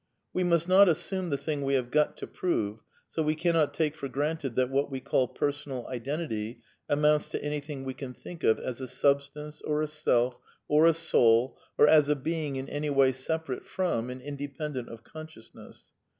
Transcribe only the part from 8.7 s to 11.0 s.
a substance, or a self, or a